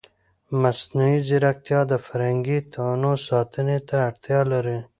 [0.61, 4.77] مصنوعي ځیرکتیا د فرهنګي تنوع ساتنې ته اړتیا لري.